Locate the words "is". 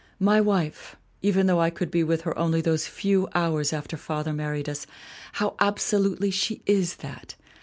6.65-6.95